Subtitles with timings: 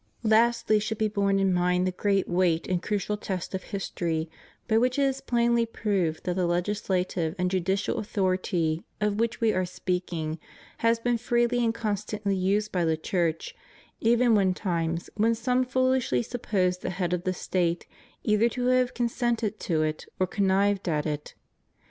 [0.23, 4.31] Lastly should be borne in mind the great weight and crucial test of history,
[4.67, 9.53] by which it is plainly proved that the legislative and judicial authority of which We
[9.53, 10.39] are speaking
[10.79, 13.55] has been freely and constantly used by the Church,
[13.99, 17.85] even in times when some foolishly suppose the head of the State
[18.23, 21.35] either to have consented to it or con nived at it.